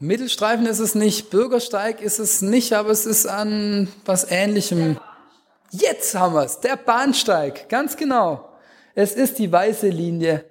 Mittelstreifen 0.00 0.66
ist 0.66 0.78
es 0.78 0.94
nicht, 0.94 1.30
Bürgersteig 1.30 2.00
ist 2.00 2.20
es 2.20 2.40
nicht, 2.40 2.72
aber 2.72 2.90
es 2.90 3.04
ist 3.04 3.26
an 3.26 3.88
was 4.04 4.30
Ähnlichem. 4.30 4.98
Jetzt 5.72 6.14
haben 6.14 6.34
wir 6.34 6.44
es, 6.44 6.60
der 6.60 6.76
Bahnsteig, 6.76 7.68
ganz 7.68 7.96
genau. 7.96 8.48
Es 8.94 9.12
ist 9.12 9.38
die 9.40 9.50
weiße 9.50 9.88
Linie 9.88 10.44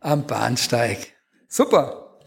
am 0.00 0.26
Bahnsteig. 0.26 1.12
Super. 1.48 2.18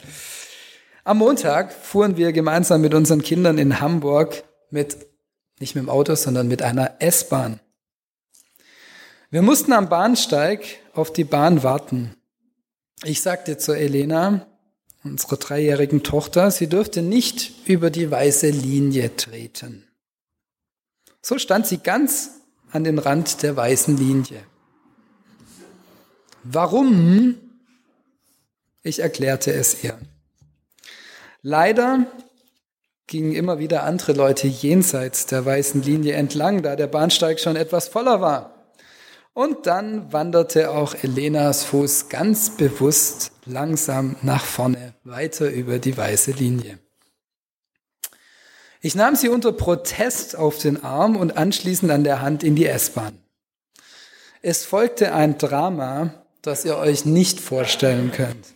Am 1.03 1.17
Montag 1.17 1.73
fuhren 1.73 2.15
wir 2.15 2.31
gemeinsam 2.31 2.81
mit 2.81 2.93
unseren 2.93 3.23
Kindern 3.23 3.57
in 3.57 3.79
Hamburg 3.79 4.43
mit, 4.69 4.97
nicht 5.59 5.73
mit 5.73 5.83
dem 5.83 5.89
Auto, 5.89 6.13
sondern 6.13 6.47
mit 6.47 6.61
einer 6.61 6.97
S-Bahn. 6.99 7.59
Wir 9.31 9.41
mussten 9.41 9.73
am 9.73 9.89
Bahnsteig 9.89 10.63
auf 10.93 11.11
die 11.11 11.23
Bahn 11.23 11.63
warten. 11.63 12.15
Ich 13.03 13.21
sagte 13.21 13.57
zu 13.57 13.73
Elena, 13.73 14.45
unserer 15.05 15.37
dreijährigen 15.37 16.03
Tochter, 16.03 16.49
sie 16.51 16.67
dürfte 16.67 17.01
nicht 17.01 17.51
über 17.67 17.91
die 17.91 18.09
weiße 18.09 18.49
Linie 18.49 19.15
treten. 19.15 19.87
So 21.21 21.37
stand 21.37 21.67
sie 21.67 21.77
ganz 21.77 22.31
an 22.71 22.83
den 22.83 22.99
Rand 22.99 23.43
der 23.43 23.55
weißen 23.55 23.95
Linie. 23.97 24.43
Warum? 26.43 27.35
Ich 28.83 28.99
erklärte 28.99 29.53
es 29.53 29.83
ihr. 29.83 29.97
Leider 31.41 32.07
gingen 33.07 33.33
immer 33.33 33.59
wieder 33.59 33.83
andere 33.83 34.13
Leute 34.13 34.47
jenseits 34.47 35.27
der 35.27 35.45
weißen 35.45 35.83
Linie 35.83 36.13
entlang, 36.13 36.63
da 36.63 36.75
der 36.75 36.87
Bahnsteig 36.87 37.39
schon 37.39 37.55
etwas 37.55 37.87
voller 37.87 38.21
war. 38.21 38.54
Und 39.35 39.67
dann 39.67 40.13
wanderte 40.13 40.71
auch 40.71 40.95
Elenas 40.95 41.65
Fuß 41.65 42.07
ganz 42.07 42.51
bewusst 42.51 43.33
langsam 43.45 44.15
nach 44.21 44.45
vorne, 44.45 44.93
weiter 45.03 45.49
über 45.49 45.77
die 45.77 45.97
weiße 45.97 46.31
Linie. 46.31 46.79
Ich 48.79 48.95
nahm 48.95 49.17
sie 49.17 49.27
unter 49.27 49.51
Protest 49.51 50.37
auf 50.37 50.57
den 50.57 50.85
Arm 50.85 51.17
und 51.17 51.35
anschließend 51.35 51.91
an 51.91 52.05
der 52.05 52.21
Hand 52.21 52.45
in 52.45 52.55
die 52.55 52.65
S-Bahn. 52.65 53.19
Es 54.41 54.63
folgte 54.63 55.13
ein 55.13 55.37
Drama, 55.37 56.13
das 56.41 56.63
ihr 56.63 56.77
euch 56.77 57.03
nicht 57.03 57.41
vorstellen 57.41 58.13
könnt. 58.13 58.53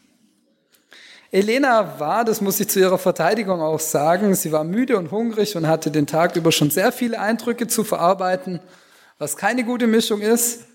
Elena 1.29 1.99
war, 1.99 2.23
das 2.23 2.39
muss 2.39 2.57
ich 2.61 2.69
zu 2.69 2.79
ihrer 2.79 2.99
Verteidigung 2.99 3.59
auch 3.59 3.81
sagen, 3.81 4.33
sie 4.33 4.53
war 4.53 4.63
müde 4.63 4.97
und 4.97 5.11
hungrig 5.11 5.57
und 5.57 5.67
hatte 5.67 5.91
den 5.91 6.07
Tag 6.07 6.37
über 6.37 6.53
schon 6.53 6.71
sehr 6.71 6.93
viele 6.93 7.19
Eindrücke 7.19 7.67
zu 7.67 7.83
verarbeiten, 7.83 8.61
was 9.17 9.35
keine 9.35 9.65
gute 9.65 9.85
Mischung 9.85 10.21
ist. 10.21 10.68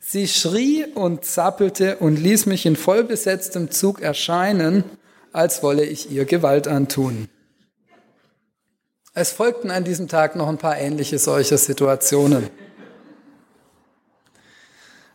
Sie 0.00 0.28
schrie 0.28 0.84
und 0.84 1.24
zappelte 1.24 1.96
und 1.96 2.16
ließ 2.16 2.46
mich 2.46 2.66
in 2.66 2.76
vollbesetztem 2.76 3.70
Zug 3.70 4.00
erscheinen, 4.00 4.84
als 5.32 5.62
wolle 5.62 5.84
ich 5.84 6.10
ihr 6.10 6.24
Gewalt 6.24 6.68
antun. 6.68 7.28
Es 9.14 9.32
folgten 9.32 9.70
an 9.70 9.84
diesem 9.84 10.08
Tag 10.08 10.36
noch 10.36 10.48
ein 10.48 10.58
paar 10.58 10.78
ähnliche 10.78 11.18
solcher 11.18 11.58
Situationen. 11.58 12.50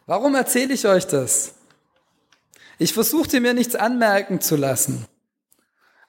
Warum 0.08 0.36
erzähle 0.36 0.74
ich 0.74 0.88
euch 0.88 1.06
das? 1.06 1.54
Ich 2.80 2.94
versuchte 2.94 3.40
mir 3.40 3.54
nichts 3.54 3.76
anmerken 3.76 4.42
zu 4.42 4.56
lassen, 4.56 5.06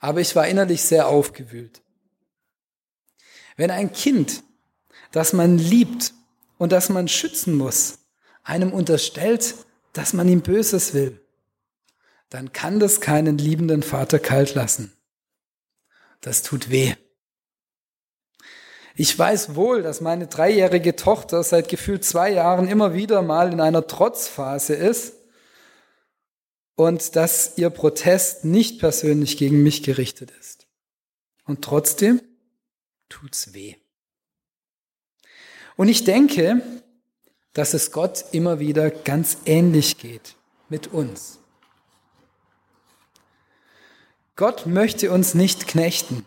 aber 0.01 0.21
ich 0.21 0.35
war 0.35 0.49
innerlich 0.49 0.83
sehr 0.83 1.07
aufgewühlt. 1.07 1.83
Wenn 3.57 3.71
ein 3.71 3.93
Kind, 3.93 4.43
das 5.13 5.35
man 5.35 5.59
liebt 5.59 6.15
und 6.57 6.73
das 6.73 6.89
man 6.89 7.09
schützen 7.09 7.55
muss, 7.55 7.99
einem 8.43 8.73
unterstellt, 8.73 9.55
dass 9.93 10.13
man 10.13 10.29
ihm 10.29 10.41
Böses 10.41 10.95
will, 10.95 11.21
dann 12.29 12.53
kann 12.53 12.81
das 12.81 13.01
keinen 13.01 13.39
liebenden 13.39 13.83
Vater 13.83 14.19
kalt 14.19 14.55
lassen. 14.55 14.93
Das 16.21 16.43
tut 16.43 16.71
weh. 16.71 16.95
Ich 18.95 19.19
weiß 19.19 19.55
wohl, 19.55 19.83
dass 19.83 20.01
meine 20.01 20.27
dreijährige 20.27 20.97
Tochter 20.97 21.43
seit 21.43 21.69
gefühlt 21.69 22.05
zwei 22.05 22.31
Jahren 22.31 22.69
immer 22.69 22.95
wieder 22.95 23.23
mal 23.23 23.53
in 23.53 23.61
einer 23.61 23.87
Trotzphase 23.87 24.75
ist 24.75 25.15
und 26.75 27.17
dass 27.17 27.57
ihr 27.57 27.71
Protest 27.71 28.45
nicht 28.45 28.81
persönlich 28.81 29.37
gegen 29.37 29.63
mich 29.63 29.83
gerichtet 29.83 30.31
ist. 30.41 30.67
Und 31.45 31.63
trotzdem 31.63 32.21
tut's 33.09 33.55
weh. 33.55 33.77
Und 35.77 35.89
ich 35.89 36.05
denke, 36.05 36.61
dass 37.53 37.75
es 37.75 37.93
Gott 37.93 38.25
immer 38.33 38.59
wieder 38.59 38.91
ganz 38.91 39.39
ähnlich 39.45 39.99
geht 39.99 40.37
mit 40.69 40.89
uns. 40.89 41.39
Gott 44.37 44.67
möchte 44.67 45.11
uns 45.11 45.35
nicht 45.35 45.69
knechten. 45.69 46.27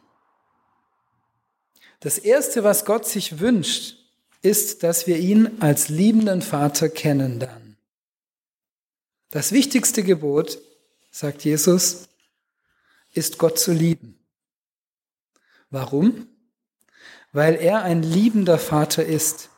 Das 2.00 2.20
Erste, 2.20 2.64
was 2.64 2.86
Gott 2.86 3.08
sich 3.08 3.40
wünscht, 3.40 3.98
ist, 4.44 4.84
dass 4.84 5.08
wir 5.08 5.18
ihn 5.18 5.60
als 5.60 5.90
liebenden 5.90 6.44
Vater 6.44 6.88
kennenlernen. 6.88 7.78
Das 9.32 9.52
wichtigste 9.52 10.04
Gebot, 10.04 10.60
sagt 11.10 11.44
Jesus, 11.44 12.08
ist 13.14 13.40
Gott 13.40 13.58
zu 13.58 13.72
lieben. 13.72 14.20
Warum? 15.72 16.28
Weil 17.32 17.56
er 17.56 17.82
ein 17.82 18.04
liebender 18.04 18.60
Vater 18.60 19.04
ist. 19.04 19.50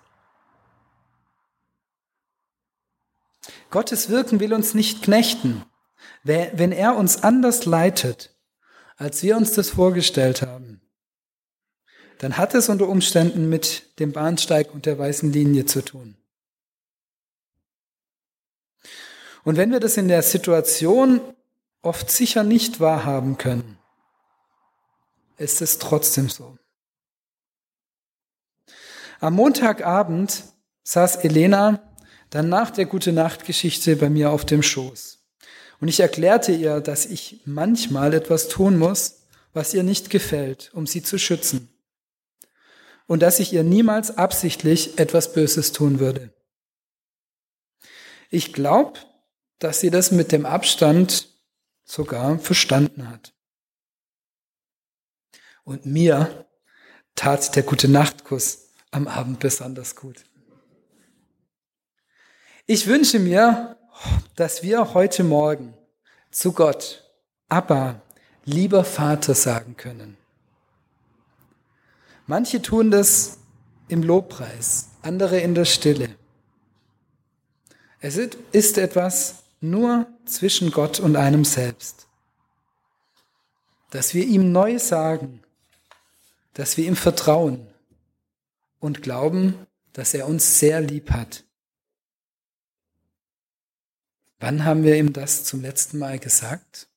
Gottes 3.70 4.10
Wirken 4.10 4.40
will 4.40 4.54
uns 4.54 4.74
nicht 4.74 5.04
knechten. 5.04 5.64
Wenn 6.24 6.72
er 6.72 6.96
uns 6.96 7.24
anders 7.24 7.66
leitet, 7.66 8.36
als 8.98 9.24
wir 9.24 9.38
uns 9.38 9.54
das 9.54 9.70
vorgestellt 9.70 10.42
haben, 10.42 10.82
dann 12.18 12.38
hat 12.38 12.56
es 12.56 12.70
unter 12.70 12.88
Umständen 12.88 13.50
mit 13.50 14.00
dem 14.00 14.12
Bahnsteig 14.12 14.74
und 14.74 14.86
der 14.86 14.98
weißen 14.98 15.32
Linie 15.32 15.66
zu 15.66 15.84
tun. 15.84 16.18
Und 19.44 19.56
wenn 19.56 19.72
wir 19.72 19.80
das 19.80 19.98
in 19.98 20.08
der 20.08 20.24
Situation 20.24 21.22
oft 21.82 22.12
sicher 22.12 22.44
nicht 22.44 22.80
wahrhaben 22.80 23.38
können, 23.38 23.78
ist 25.38 25.62
es 25.62 25.78
trotzdem 25.78 26.30
so. 26.30 26.58
Am 29.20 29.36
Montagabend 29.36 30.44
saß 30.84 31.18
Elena 31.18 31.80
dann 32.30 32.50
nach 32.50 32.72
der 32.72 32.86
Gute 32.86 33.12
Nacht 33.12 33.46
Geschichte 33.46 33.96
bei 33.96 34.10
mir 34.10 34.32
auf 34.32 34.46
dem 34.46 34.64
Schoß. 34.64 35.20
Und 35.80 35.88
ich 35.88 36.00
erklärte 36.00 36.52
ihr, 36.52 36.82
dass 36.82 37.06
ich 37.06 37.42
manchmal 37.46 38.14
etwas 38.14 38.48
tun 38.48 38.78
muss, 38.78 39.22
was 39.54 39.74
ihr 39.74 39.84
nicht 39.84 40.10
gefällt, 40.10 40.72
um 40.74 40.88
sie 40.88 41.04
zu 41.04 41.18
schützen. 41.18 41.70
Und 43.06 43.22
dass 43.22 43.40
ich 43.40 43.54
ihr 43.54 43.64
niemals 43.64 44.18
absichtlich 44.18 45.00
etwas 45.00 45.34
Böses 45.34 45.72
tun 45.72 46.00
würde. 46.00 46.34
Ich 48.30 48.52
glaube, 48.52 49.00
dass 49.60 49.80
sie 49.80 49.90
das 49.90 50.12
mit 50.12 50.32
dem 50.32 50.46
Abstand 50.46 51.30
sogar 51.86 52.38
verstanden 52.40 53.10
hat. 53.10 53.34
Und 55.64 55.86
mir 55.86 56.46
tat 57.16 57.56
der 57.56 57.64
gute 57.64 57.88
Nachtkuss 57.88 58.70
am 58.92 59.08
Abend 59.08 59.40
besonders 59.40 59.96
gut. 59.96 60.27
Ich 62.70 62.86
wünsche 62.86 63.18
mir, 63.20 63.78
dass 64.36 64.62
wir 64.62 64.94
heute 64.94 65.24
Morgen 65.24 65.74
zu 66.32 66.52
Gott, 66.52 67.10
Abba, 67.48 68.02
lieber 68.44 68.84
Vater 68.84 69.36
sagen 69.36 69.78
können. 69.78 70.18
Manche 72.26 72.62
tun 72.62 72.92
das 72.92 73.38
im 73.88 74.04
Lobpreis, 74.04 74.90
andere 75.02 75.40
in 75.40 75.56
der 75.56 75.64
Stille. 75.64 76.14
Es 78.02 78.18
ist 78.18 78.78
etwas, 78.78 79.44
nur 79.62 80.06
zwischen 80.26 80.72
Gott 80.72 81.00
und 81.00 81.16
einem 81.16 81.46
selbst. 81.46 82.10
Dass 83.92 84.14
wir 84.14 84.26
ihm 84.26 84.52
neu 84.52 84.78
sagen, 84.78 85.42
dass 86.54 86.76
wir 86.76 86.86
ihm 86.86 86.98
vertrauen 86.98 87.66
und 88.82 89.04
glauben, 89.04 89.56
dass 89.94 90.14
er 90.14 90.28
uns 90.28 90.60
sehr 90.60 90.82
lieb 90.82 91.12
hat. 91.12 91.47
Wann 94.40 94.66
haben 94.66 94.84
wir 94.84 94.96
ihm 94.98 95.14
das 95.14 95.44
zum 95.44 95.62
letzten 95.62 95.98
Mal 95.98 96.20
gesagt? 96.20 96.88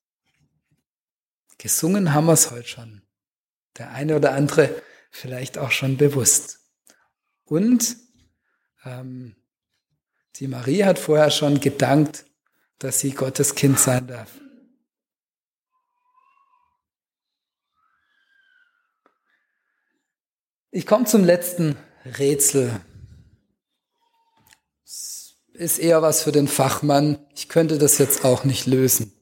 Gesungen 1.58 2.12
haben 2.12 2.26
wir 2.26 2.34
es 2.34 2.50
heute 2.50 2.68
schon. 2.68 3.02
Der 3.78 3.90
eine 3.92 4.16
oder 4.16 4.32
andere 4.32 4.82
vielleicht 5.10 5.58
auch 5.58 5.70
schon 5.70 5.96
bewusst. 5.96 6.60
Und 7.44 7.96
ähm, 8.84 9.36
die 10.36 10.48
Marie 10.48 10.84
hat 10.84 10.98
vorher 10.98 11.30
schon 11.30 11.60
gedankt 11.60 12.24
dass 12.80 12.98
sie 12.98 13.12
Gottes 13.12 13.54
Kind 13.54 13.78
sein 13.78 14.06
darf. 14.06 14.32
Ich 20.72 20.86
komme 20.86 21.04
zum 21.04 21.24
letzten 21.24 21.76
Rätsel. 22.18 22.80
Ist 25.60 25.78
eher 25.78 26.00
was 26.00 26.22
für 26.22 26.32
den 26.32 26.48
Fachmann. 26.48 27.18
Ich 27.34 27.50
könnte 27.50 27.76
das 27.76 27.98
jetzt 27.98 28.24
auch 28.24 28.44
nicht 28.44 28.64
lösen, 28.64 29.12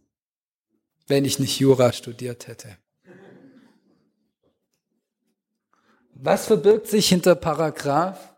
wenn 1.09 1.25
ich 1.25 1.41
nicht 1.41 1.59
Jura 1.59 1.93
studiert 1.93 2.47
hätte. 2.47 2.79
Was 6.15 6.47
verbirgt 6.47 6.87
sich 6.87 7.09
hinter 7.09 7.35
Paragraph 7.35 8.37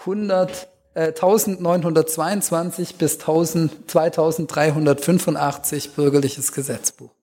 100 0.00 0.66
1922 0.96 2.90
äh, 2.90 2.94
bis 2.98 3.20
1000, 3.20 3.88
2385 3.88 5.92
bürgerliches 5.92 6.50
Gesetzbuch. 6.50 7.14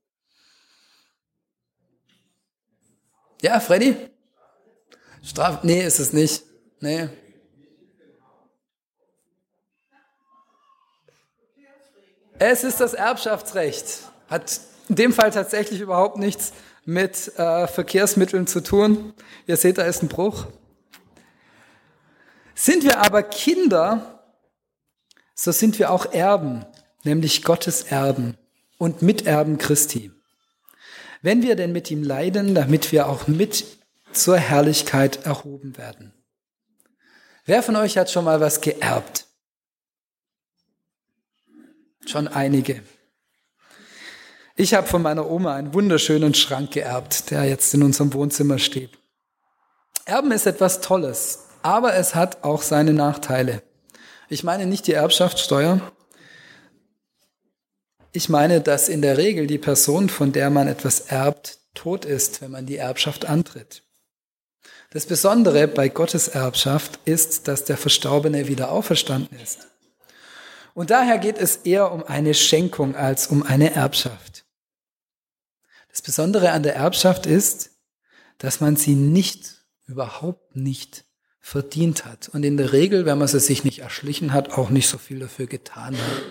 Ja, 3.41 3.59
Freddy? 3.59 3.97
Straf, 5.21 5.63
nee, 5.63 5.85
ist 5.85 5.99
es 5.99 6.13
nicht. 6.13 6.45
Nee. 6.79 7.09
Es 12.39 12.63
ist 12.63 12.81
das 12.81 12.93
Erbschaftsrecht. 12.93 14.01
Hat 14.29 14.59
in 14.89 14.95
dem 14.95 15.13
Fall 15.13 15.31
tatsächlich 15.31 15.79
überhaupt 15.79 16.17
nichts 16.17 16.53
mit 16.83 17.37
äh, 17.37 17.67
Verkehrsmitteln 17.67 18.45
zu 18.45 18.61
tun. 18.61 19.13
Ihr 19.47 19.57
seht, 19.57 19.77
da 19.77 19.83
ist 19.83 20.03
ein 20.03 20.09
Bruch. 20.09 20.47
Sind 22.53 22.83
wir 22.83 22.99
aber 22.99 23.23
Kinder, 23.23 24.21
so 25.33 25.51
sind 25.51 25.79
wir 25.79 25.91
auch 25.91 26.13
Erben, 26.13 26.65
nämlich 27.03 27.43
Gottes 27.43 27.83
Erben 27.83 28.37
und 28.77 29.01
Miterben 29.01 29.57
Christi. 29.57 30.11
Wenn 31.21 31.41
wir 31.41 31.55
denn 31.55 31.71
mit 31.71 31.89
ihm 31.89 32.03
leiden, 32.03 32.53
damit 32.53 32.91
wir 32.91 33.07
auch 33.07 33.27
mit 33.27 33.65
zur 34.11 34.37
Herrlichkeit 34.37 35.25
erhoben 35.25 35.77
werden. 35.77 36.13
Wer 37.45 37.63
von 37.63 37.75
euch 37.75 37.97
hat 37.97 38.09
schon 38.09 38.25
mal 38.25 38.39
was 38.39 38.61
geerbt? 38.61 39.24
Schon 42.05 42.27
einige. 42.27 42.81
Ich 44.55 44.73
habe 44.73 44.87
von 44.87 45.01
meiner 45.01 45.29
Oma 45.29 45.55
einen 45.55 45.73
wunderschönen 45.73 46.33
Schrank 46.33 46.71
geerbt, 46.71 47.31
der 47.31 47.43
jetzt 47.43 47.73
in 47.73 47.83
unserem 47.83 48.13
Wohnzimmer 48.13 48.57
steht. 48.57 48.91
Erben 50.05 50.31
ist 50.31 50.45
etwas 50.45 50.81
Tolles, 50.81 51.45
aber 51.61 51.95
es 51.95 52.15
hat 52.15 52.43
auch 52.43 52.61
seine 52.61 52.93
Nachteile. 52.93 53.63
Ich 54.29 54.43
meine 54.43 54.65
nicht 54.65 54.87
die 54.87 54.93
Erbschaftssteuer. 54.93 55.81
Ich 58.11 58.29
meine, 58.29 58.61
dass 58.61 58.87
in 58.87 59.01
der 59.01 59.17
Regel 59.17 59.47
die 59.47 59.57
Person, 59.57 60.09
von 60.09 60.31
der 60.31 60.49
man 60.49 60.67
etwas 60.67 61.01
erbt, 61.01 61.57
tot 61.73 62.05
ist, 62.05 62.41
wenn 62.41 62.51
man 62.51 62.65
die 62.65 62.77
Erbschaft 62.77 63.25
antritt. 63.25 63.83
Das 64.91 65.05
Besondere 65.05 65.67
bei 65.67 65.89
Gottes 65.89 66.29
Erbschaft 66.29 66.99
ist, 67.03 67.49
dass 67.49 67.65
der 67.65 67.75
Verstorbene 67.75 68.47
wieder 68.47 68.71
auferstanden 68.71 69.37
ist. 69.39 69.67
Und 70.75 70.89
daher 70.89 71.17
geht 71.17 71.37
es 71.37 71.55
eher 71.55 71.91
um 71.93 72.03
eine 72.03 72.33
Schenkung 72.33 72.95
als 72.95 73.27
um 73.27 73.43
eine 73.43 73.73
Erbschaft. 73.73 74.45
Das 75.89 76.01
Besondere 76.01 76.51
an 76.51 76.63
der 76.63 76.75
Erbschaft 76.75 77.25
ist, 77.25 77.71
dass 78.39 78.59
man 78.59 78.75
sie 78.75 78.95
nicht, 78.95 79.63
überhaupt 79.87 80.57
nicht 80.57 81.05
verdient 81.39 82.05
hat. 82.05 82.27
Und 82.27 82.43
in 82.43 82.57
der 82.57 82.73
Regel, 82.73 83.05
wenn 83.05 83.17
man 83.17 83.29
sie 83.29 83.39
sich 83.39 83.63
nicht 83.63 83.79
erschlichen 83.79 84.33
hat, 84.33 84.51
auch 84.57 84.69
nicht 84.69 84.89
so 84.89 84.97
viel 84.97 85.19
dafür 85.19 85.47
getan 85.47 85.95
hat. 85.95 86.23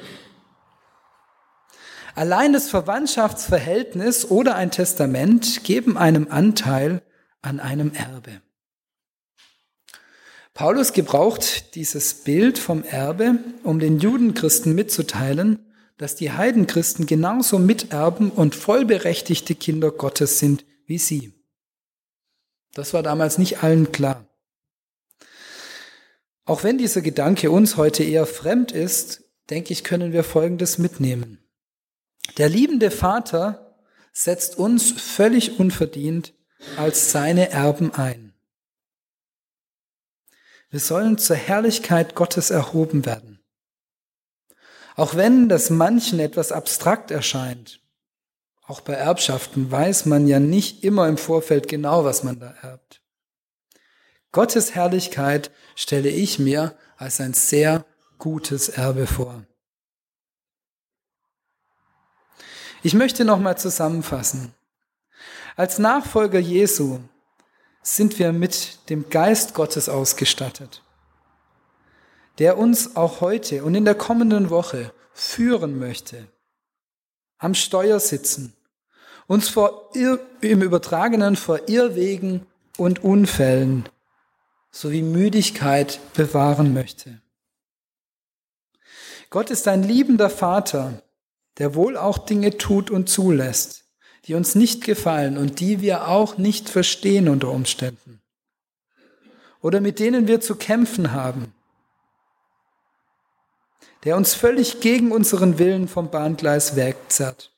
Allein 2.15 2.53
das 2.53 2.69
Verwandtschaftsverhältnis 2.69 4.31
oder 4.31 4.57
ein 4.57 4.71
Testament 4.71 5.65
geben 5.65 5.97
einem 5.97 6.31
Anteil 6.31 7.01
an 7.41 7.61
einem 7.61 7.95
Erbe. 7.95 8.43
Paulus 10.55 10.93
gebraucht 10.93 11.75
dieses 11.75 12.15
Bild 12.15 12.59
vom 12.59 12.85
Erbe, 12.85 13.39
um 13.65 13.81
den 13.81 13.99
Judenchristen 13.99 14.75
mitzuteilen, 14.75 15.59
dass 15.99 16.15
die 16.15 16.31
Heidenchristen 16.31 17.07
genauso 17.07 17.59
Miterben 17.59 18.31
und 18.31 18.55
vollberechtigte 18.55 19.57
Kinder 19.57 19.91
Gottes 19.91 20.39
sind 20.39 20.65
wie 20.87 20.99
sie. 20.99 21.33
Das 22.73 22.95
war 22.95 23.03
damals 23.03 23.39
nicht 23.39 23.63
allen 23.63 23.91
klar. 23.91 24.27
Auch 26.45 26.63
wenn 26.63 26.79
dieser 26.79 27.01
Gedanke 27.01 27.51
uns 27.51 27.77
heute 27.77 28.05
eher 28.05 28.27
fremd 28.27 28.71
ist, 28.71 29.25
denke 29.51 29.73
ich, 29.73 29.83
können 29.83 30.13
wir 30.13 30.25
Folgendes 30.25 30.79
mitnehmen. 30.79 31.39
Der 32.39 32.49
liebende 32.49 32.91
Vater 32.91 33.77
setzt 34.13 34.57
uns 34.59 34.93
völlig 34.93 35.59
unverdient 35.59 36.33
als 36.77 37.11
seine 37.11 37.51
Erben 37.51 37.93
ein. 37.95 38.24
Wir 40.75 40.81
sollen 40.81 41.19
zur 41.19 41.37
Herrlichkeit 41.37 42.17
Gottes 42.17 42.51
erhoben 42.51 43.07
werden. 43.07 43.39
Auch 44.97 45.15
wenn 45.15 45.49
das 45.49 45.71
manchen 45.71 46.19
etwas 46.19 46.51
abstrakt 46.51 47.13
erscheint, 47.13 47.81
auch 48.67 48.81
bei 48.81 48.95
Erbschaften 48.95 49.71
weiß 49.71 50.07
man 50.07 50.27
ja 50.27 50.41
nicht 50.41 50.83
immer 50.83 51.07
im 51.07 51.17
Vorfeld 51.17 51.69
genau, 51.69 52.05
was 52.05 52.25
man 52.25 52.41
da 52.41 52.57
erbt. 52.61 53.01
Gottes 54.33 54.75
Herrlichkeit 54.75 55.53
stelle 55.77 56.09
ich 56.09 56.41
mir 56.41 56.77
als 56.97 57.21
ein 57.21 57.35
sehr 57.35 57.85
gutes 58.19 58.69
Erbe 58.69 59.07
vor. 59.07 59.45
Ich 62.83 62.95
möchte 62.95 63.25
nochmal 63.25 63.57
zusammenfassen. 63.59 64.53
Als 65.55 65.79
Nachfolger 65.79 66.41
Jesu 66.41 66.99
sind 67.85 68.19
wir 68.19 68.33
mit 68.33 68.79
dem 68.89 69.11
Geist 69.11 69.55
Gottes 69.55 69.89
ausgestattet, 69.89 70.83
der 72.39 72.59
uns 72.59 72.97
auch 72.97 73.21
heute 73.21 73.63
und 73.63 73.75
in 73.75 73.85
der 73.85 73.95
kommenden 73.95 74.51
Woche 74.51 74.93
führen 75.13 75.79
möchte, 75.79 76.27
am 77.39 77.55
Steuer 77.55 78.01
sitzen, 78.01 78.57
uns 79.27 79.49
vor 79.49 79.91
Irr 79.95 80.19
im 80.41 80.63
Übertragenen 80.63 81.37
vor 81.37 81.69
Irrwegen 81.69 82.47
und 82.79 83.05
Unfällen 83.05 83.89
sowie 84.71 85.03
Müdigkeit 85.03 86.01
bewahren 86.15 86.73
möchte. 86.73 87.21
Gott 89.29 89.51
ist 89.51 89.69
ein 89.69 89.83
liebender 89.83 90.31
Vater, 90.31 91.03
der 91.59 91.75
wohl 91.75 91.97
auch 91.99 92.19
Dinge 92.19 92.57
tut 92.57 92.91
und 92.91 93.09
zulässt, 93.09 93.84
die 94.27 94.35
uns 94.35 94.55
nicht 94.55 94.85
gefallen 94.85 95.37
und 95.37 95.61
die 95.61 95.81
wir 95.81 96.09
auch 96.09 96.39
nicht 96.39 96.69
verstehen 96.69 97.29
unter 97.29 97.51
Umständen 97.51 98.23
oder 99.65 99.81
mit 99.81 99.99
denen 99.99 100.29
wir 100.29 100.43
zu 100.43 100.57
kämpfen 100.57 101.13
haben, 101.13 101.55
der 104.05 104.15
uns 104.15 104.35
völlig 104.35 104.81
gegen 104.81 105.11
unseren 105.11 105.59
Willen 105.59 105.89
vom 105.89 106.11
Bahngleis 106.11 106.77
wegzerrt. 106.77 107.51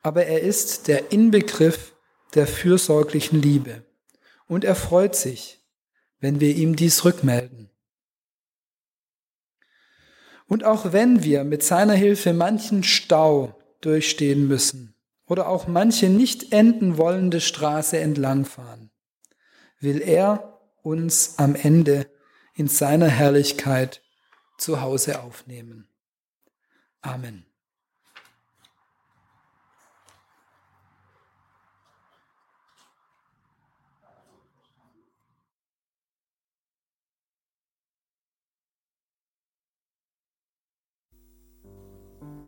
Aber 0.00 0.24
er 0.24 0.40
ist 0.40 0.88
der 0.88 1.12
Inbegriff 1.12 1.94
der 2.34 2.46
fürsorglichen 2.46 3.42
Liebe 3.42 3.84
und 4.48 4.64
er 4.64 4.74
freut 4.74 5.14
sich, 5.14 5.60
wenn 6.18 6.40
wir 6.40 6.56
ihm 6.56 6.76
dies 6.76 7.04
rückmelden. 7.04 7.68
Und 10.48 10.64
auch 10.64 10.94
wenn 10.94 11.22
wir 11.24 11.44
mit 11.44 11.62
seiner 11.62 11.92
Hilfe 11.94 12.32
manchen 12.32 12.84
Stau 12.84 13.54
durchstehen 13.82 14.48
müssen, 14.48 14.95
oder 15.26 15.48
auch 15.48 15.66
manche 15.66 16.08
nicht 16.08 16.52
enden 16.52 16.98
wollende 16.98 17.40
Straße 17.40 17.98
entlangfahren, 17.98 18.90
will 19.80 20.00
er 20.00 20.60
uns 20.82 21.38
am 21.38 21.54
Ende 21.54 22.10
in 22.54 22.68
seiner 22.68 23.08
Herrlichkeit 23.08 24.02
zu 24.58 24.80
Hause 24.80 25.20
aufnehmen. 25.22 25.88
Amen. 27.00 27.45